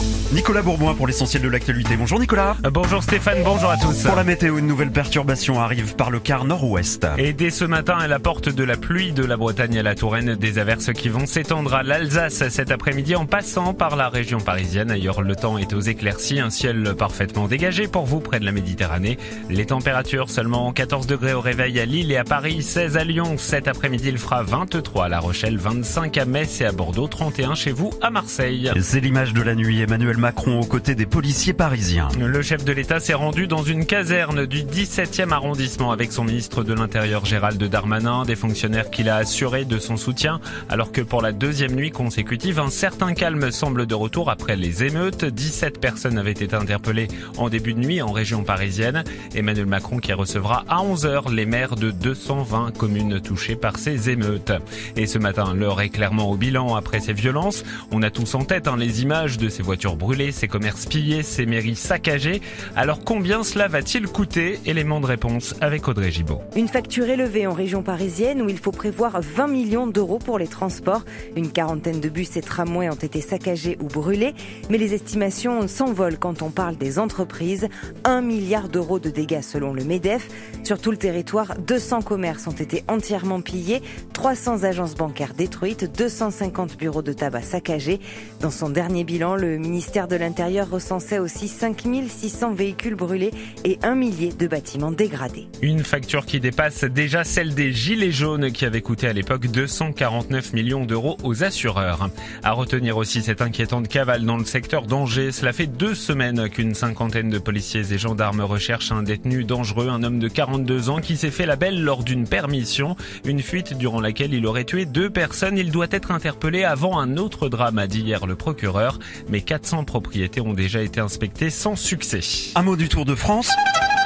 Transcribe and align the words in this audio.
Show. 0.00 0.19
Nicolas 0.32 0.62
Bourboin 0.62 0.94
pour 0.94 1.08
l'essentiel 1.08 1.42
de 1.42 1.48
l'actualité. 1.48 1.96
Bonjour 1.96 2.20
Nicolas. 2.20 2.56
Euh, 2.64 2.70
Bonjour 2.70 3.02
Stéphane, 3.02 3.38
bonjour 3.44 3.68
à 3.68 3.76
tous. 3.76 4.04
Pour 4.04 4.14
la 4.14 4.22
météo, 4.22 4.58
une 4.58 4.68
nouvelle 4.68 4.92
perturbation 4.92 5.60
arrive 5.60 5.96
par 5.96 6.12
le 6.12 6.20
quart 6.20 6.44
nord-ouest. 6.44 7.04
Et 7.18 7.32
dès 7.32 7.50
ce 7.50 7.64
matin, 7.64 7.98
elle 8.04 8.12
apporte 8.12 8.48
de 8.48 8.62
la 8.62 8.76
pluie 8.76 9.10
de 9.10 9.24
la 9.24 9.36
Bretagne 9.36 9.80
à 9.80 9.82
la 9.82 9.96
Touraine, 9.96 10.36
des 10.36 10.58
averses 10.60 10.92
qui 10.92 11.08
vont 11.08 11.26
s'étendre 11.26 11.74
à 11.74 11.82
l'Alsace 11.82 12.48
cet 12.48 12.70
après-midi 12.70 13.16
en 13.16 13.26
passant 13.26 13.74
par 13.74 13.96
la 13.96 14.08
région 14.08 14.38
parisienne. 14.38 14.92
Ailleurs, 14.92 15.22
le 15.22 15.34
temps 15.34 15.58
est 15.58 15.72
aux 15.72 15.80
éclaircies, 15.80 16.38
un 16.38 16.50
ciel 16.50 16.94
parfaitement 16.96 17.48
dégagé 17.48 17.88
pour 17.88 18.06
vous 18.06 18.20
près 18.20 18.38
de 18.38 18.44
la 18.44 18.52
Méditerranée. 18.52 19.18
Les 19.48 19.66
températures 19.66 20.30
seulement 20.30 20.72
14 20.72 21.08
degrés 21.08 21.34
au 21.34 21.40
réveil 21.40 21.80
à 21.80 21.84
Lille 21.84 22.12
et 22.12 22.16
à 22.16 22.24
Paris, 22.24 22.62
16 22.62 22.96
à 22.96 23.02
Lyon. 23.02 23.34
Cet 23.36 23.66
après-midi, 23.66 24.06
il 24.10 24.18
fera 24.18 24.44
23 24.44 25.06
à 25.06 25.08
La 25.08 25.18
Rochelle, 25.18 25.58
25 25.58 26.16
à 26.18 26.24
Metz 26.24 26.60
et 26.60 26.66
à 26.66 26.72
Bordeaux, 26.72 27.08
31 27.08 27.56
chez 27.56 27.72
vous 27.72 27.90
à 28.00 28.10
Marseille. 28.10 28.70
C'est 28.80 29.00
l'image 29.00 29.34
de 29.34 29.42
la 29.42 29.56
nuit. 29.56 29.80
Emmanuel 29.80 30.19
Macron 30.20 30.60
aux 30.60 30.66
côtés 30.66 30.94
des 30.94 31.06
policiers 31.06 31.54
parisiens. 31.54 32.08
Le 32.18 32.42
chef 32.42 32.62
de 32.62 32.72
l'État 32.72 33.00
s'est 33.00 33.14
rendu 33.14 33.46
dans 33.46 33.62
une 33.62 33.86
caserne 33.86 34.44
du 34.44 34.62
17e 34.62 35.32
arrondissement 35.32 35.92
avec 35.92 36.12
son 36.12 36.24
ministre 36.24 36.62
de 36.62 36.74
l'Intérieur 36.74 37.24
Gérald 37.24 37.62
Darmanin, 37.62 38.24
des 38.26 38.36
fonctionnaires 38.36 38.90
qu'il 38.90 39.08
a 39.08 39.16
assuré 39.16 39.64
de 39.64 39.78
son 39.78 39.96
soutien, 39.96 40.38
alors 40.68 40.92
que 40.92 41.00
pour 41.00 41.22
la 41.22 41.32
deuxième 41.32 41.72
nuit 41.72 41.90
consécutive, 41.90 42.60
un 42.60 42.68
certain 42.68 43.14
calme 43.14 43.50
semble 43.50 43.86
de 43.86 43.94
retour 43.94 44.28
après 44.28 44.56
les 44.56 44.84
émeutes. 44.84 45.24
17 45.24 45.80
personnes 45.80 46.18
avaient 46.18 46.32
été 46.32 46.54
interpellées 46.54 47.08
en 47.38 47.48
début 47.48 47.72
de 47.72 47.80
nuit 47.80 48.02
en 48.02 48.12
région 48.12 48.44
parisienne. 48.44 49.04
Emmanuel 49.34 49.66
Macron 49.66 49.98
qui 49.98 50.12
recevra 50.12 50.64
à 50.68 50.84
11h 50.84 51.32
les 51.32 51.46
maires 51.46 51.76
de 51.76 51.90
220 51.90 52.76
communes 52.76 53.20
touchées 53.20 53.56
par 53.56 53.78
ces 53.78 54.10
émeutes. 54.10 54.52
Et 54.96 55.06
ce 55.06 55.18
matin, 55.18 55.54
l'heure 55.54 55.80
est 55.80 55.88
clairement 55.88 56.30
au 56.30 56.36
bilan 56.36 56.74
après 56.74 57.00
ces 57.00 57.14
violences. 57.14 57.64
On 57.90 58.02
a 58.02 58.10
tous 58.10 58.34
en 58.34 58.44
tête 58.44 58.68
hein, 58.68 58.76
les 58.76 59.02
images 59.02 59.38
de 59.38 59.48
ces 59.48 59.62
voitures 59.62 59.96
brûlées, 59.96 60.09
ces 60.10 60.48
commerces 60.48 60.86
pillés, 60.86 61.22
ces 61.22 61.46
mairies 61.46 61.76
saccagées. 61.76 62.42
Alors 62.74 63.04
combien 63.04 63.44
cela 63.44 63.68
va-t-il 63.68 64.08
coûter? 64.08 64.58
Élément 64.66 65.00
de 65.00 65.06
réponse 65.06 65.54
avec 65.60 65.86
Audrey 65.86 66.10
Gibaud. 66.10 66.40
Une 66.56 66.66
facture 66.66 67.08
élevée 67.08 67.46
en 67.46 67.52
région 67.52 67.82
parisienne 67.82 68.42
où 68.42 68.48
il 68.48 68.58
faut 68.58 68.72
prévoir 68.72 69.20
20 69.20 69.46
millions 69.46 69.86
d'euros 69.86 70.18
pour 70.18 70.38
les 70.38 70.48
transports. 70.48 71.04
Une 71.36 71.52
quarantaine 71.52 72.00
de 72.00 72.08
bus 72.08 72.36
et 72.36 72.40
tramways 72.40 72.90
ont 72.90 72.94
été 72.94 73.20
saccagés 73.20 73.78
ou 73.80 73.86
brûlés. 73.86 74.34
Mais 74.68 74.78
les 74.78 74.94
estimations 74.94 75.68
s'envolent 75.68 76.18
quand 76.18 76.42
on 76.42 76.50
parle 76.50 76.76
des 76.76 76.98
entreprises. 76.98 77.68
1 78.02 78.20
milliard 78.20 78.68
d'euros 78.68 78.98
de 78.98 79.10
dégâts 79.10 79.42
selon 79.42 79.72
le 79.72 79.84
MEDEF. 79.84 80.26
Sur 80.64 80.80
tout 80.80 80.90
le 80.90 80.96
territoire, 80.96 81.54
200 81.56 82.02
commerces 82.02 82.48
ont 82.48 82.50
été 82.50 82.82
entièrement 82.88 83.40
pillés, 83.40 83.80
300 84.12 84.64
agences 84.64 84.96
bancaires 84.96 85.34
détruites, 85.34 85.96
250 85.96 86.76
bureaux 86.76 87.02
de 87.02 87.12
tabac 87.12 87.42
saccagés. 87.42 88.00
Dans 88.40 88.50
son 88.50 88.70
dernier 88.70 89.04
bilan, 89.04 89.36
le 89.36 89.56
ministère 89.56 89.99
de 90.08 90.16
l'Intérieur 90.16 90.68
recensait 90.70 91.18
aussi 91.18 91.48
5600 91.48 92.54
véhicules 92.54 92.94
brûlés 92.94 93.30
et 93.64 93.78
un 93.82 93.94
millier 93.94 94.32
de 94.32 94.46
bâtiments 94.46 94.92
dégradés. 94.92 95.48
Une 95.62 95.84
facture 95.84 96.26
qui 96.26 96.40
dépasse 96.40 96.84
déjà 96.84 97.24
celle 97.24 97.54
des 97.54 97.72
Gilets 97.72 98.12
jaunes 98.12 98.50
qui 98.52 98.64
avait 98.64 98.82
coûté 98.82 99.06
à 99.08 99.12
l'époque 99.12 99.46
249 99.46 100.52
millions 100.52 100.84
d'euros 100.84 101.16
aux 101.22 101.44
assureurs. 101.44 102.10
À 102.42 102.52
retenir 102.52 102.96
aussi 102.96 103.22
cette 103.22 103.42
inquiétante 103.42 103.88
cavale 103.88 104.24
dans 104.24 104.36
le 104.36 104.44
secteur 104.44 104.86
d'Angers. 104.86 105.32
Cela 105.32 105.52
fait 105.52 105.66
deux 105.66 105.94
semaines 105.94 106.48
qu'une 106.48 106.74
cinquantaine 106.74 107.28
de 107.30 107.38
policiers 107.38 107.92
et 107.92 107.98
gendarmes 107.98 108.40
recherchent 108.40 108.92
un 108.92 109.02
détenu 109.02 109.44
dangereux, 109.44 109.88
un 109.88 110.02
homme 110.02 110.18
de 110.18 110.28
42 110.28 110.90
ans 110.90 111.00
qui 111.00 111.16
s'est 111.16 111.30
fait 111.30 111.46
la 111.46 111.56
belle 111.56 111.82
lors 111.82 112.04
d'une 112.04 112.26
permission. 112.26 112.96
Une 113.24 113.40
fuite 113.40 113.76
durant 113.76 114.00
laquelle 114.00 114.34
il 114.34 114.46
aurait 114.46 114.64
tué 114.64 114.86
deux 114.86 115.10
personnes. 115.10 115.58
Il 115.58 115.70
doit 115.70 115.88
être 115.90 116.10
interpellé 116.10 116.64
avant 116.64 116.98
un 116.98 117.16
autre 117.16 117.48
drame, 117.48 117.78
a 117.78 117.86
dit 117.86 118.00
hier 118.00 118.26
le 118.26 118.36
procureur. 118.36 118.98
Mais 119.28 119.40
400 119.40 119.84
propriétés 119.90 120.40
ont 120.40 120.52
déjà 120.52 120.82
été 120.82 121.00
inspectées 121.00 121.50
sans 121.50 121.74
succès. 121.74 122.20
Un 122.54 122.62
mot 122.62 122.76
du 122.76 122.88
Tour 122.88 123.04
de 123.04 123.16
France. 123.16 123.50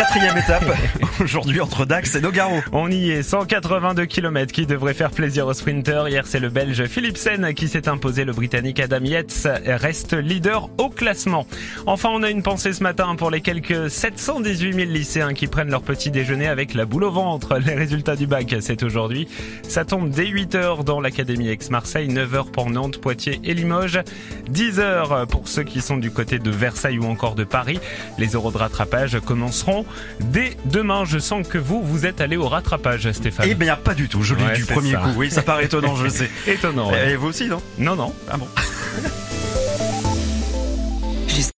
Quatrième 0.00 0.38
étape, 0.38 0.64
aujourd'hui 1.20 1.60
entre 1.60 1.84
Dax 1.84 2.14
et 2.14 2.22
Nogaro. 2.22 2.62
On 2.72 2.90
y 2.90 3.10
est, 3.10 3.22
182 3.22 4.06
km 4.06 4.50
qui 4.50 4.64
devrait 4.64 4.94
faire 4.94 5.10
plaisir 5.10 5.46
aux 5.46 5.52
sprinters. 5.52 6.08
Hier, 6.08 6.26
c'est 6.26 6.40
le 6.40 6.48
Belge 6.48 6.86
Philipsen 6.86 7.52
qui 7.52 7.68
s'est 7.68 7.86
imposé. 7.86 8.24
Le 8.24 8.32
Britannique 8.32 8.80
Adam 8.80 9.04
Yates 9.04 9.46
reste 9.66 10.14
leader 10.14 10.70
au 10.78 10.88
classement. 10.88 11.46
Enfin, 11.84 12.08
on 12.14 12.22
a 12.22 12.30
une 12.30 12.42
pensée 12.42 12.72
ce 12.72 12.82
matin 12.82 13.14
pour 13.14 13.30
les 13.30 13.42
quelques 13.42 13.90
718 13.90 14.72
000 14.72 14.90
lycéens 14.90 15.34
qui 15.34 15.46
prennent 15.48 15.70
leur 15.70 15.82
petit 15.82 16.10
déjeuner 16.10 16.48
avec 16.48 16.72
la 16.72 16.86
boule 16.86 17.04
au 17.04 17.10
ventre. 17.10 17.58
Les 17.58 17.74
résultats 17.74 18.16
du 18.16 18.26
bac, 18.26 18.56
c'est 18.60 18.82
aujourd'hui. 18.82 19.28
Ça 19.68 19.84
tombe 19.84 20.08
dès 20.08 20.28
8 20.28 20.54
heures 20.54 20.82
dans 20.82 21.02
l'Académie 21.02 21.50
Aix-Marseille, 21.50 22.08
9 22.08 22.34
heures 22.34 22.50
pour 22.50 22.70
Nantes, 22.70 22.98
Poitiers 23.02 23.38
et 23.44 23.52
Limoges, 23.52 24.00
10 24.48 24.80
heures 24.80 25.26
pour 25.26 25.46
ceux 25.46 25.64
qui 25.64 25.82
sont 25.82 25.98
du 25.98 26.10
côté 26.10 26.38
de 26.38 26.50
Versailles 26.50 26.98
ou 26.98 27.04
encore 27.04 27.34
de 27.34 27.44
Paris. 27.44 27.80
Les 28.16 28.28
euros 28.28 28.50
de 28.50 28.56
rattrapage 28.56 29.20
commenceront 29.20 29.84
dès 30.20 30.56
demain. 30.66 31.04
Je 31.04 31.18
sens 31.18 31.46
que 31.46 31.58
vous, 31.58 31.82
vous 31.82 32.06
êtes 32.06 32.20
allé 32.20 32.36
au 32.36 32.48
rattrapage, 32.48 33.10
Stéphane. 33.12 33.46
Eh 33.48 33.54
bien, 33.54 33.76
pas 33.76 33.94
du 33.94 34.08
tout. 34.08 34.22
Je 34.22 34.34
l'ai 34.34 34.44
Ouais, 34.44 34.52
du 34.54 34.64
premier 34.64 34.92
ça. 34.92 34.98
coup. 34.98 35.10
Oui, 35.16 35.30
ça 35.30 35.42
paraît 35.42 35.64
étonnant, 35.66 35.96
je 35.96 36.08
sais. 36.08 36.30
Étonnant. 36.46 36.90
ouais. 36.90 37.12
Et 37.12 37.16
vous 37.16 37.28
aussi, 37.28 37.46
non? 37.48 37.60
Non, 37.78 37.96
non. 37.96 38.14
Ah 38.30 38.36
bon 38.36 38.46